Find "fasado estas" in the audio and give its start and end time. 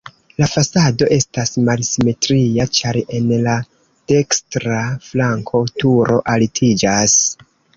0.51-1.51